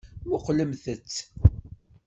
[0.29, 1.17] Muqqlemt-tt.